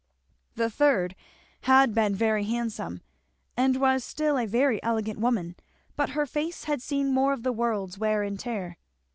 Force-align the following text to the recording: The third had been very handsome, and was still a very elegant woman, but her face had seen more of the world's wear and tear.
The 0.55 0.71
third 0.71 1.15
had 1.65 1.93
been 1.93 2.15
very 2.15 2.45
handsome, 2.45 3.01
and 3.55 3.79
was 3.79 4.03
still 4.03 4.35
a 4.35 4.47
very 4.47 4.81
elegant 4.81 5.19
woman, 5.19 5.55
but 5.95 6.09
her 6.17 6.25
face 6.25 6.63
had 6.63 6.81
seen 6.81 7.13
more 7.13 7.33
of 7.33 7.43
the 7.43 7.53
world's 7.53 7.99
wear 7.99 8.23
and 8.23 8.39
tear. 8.39 8.79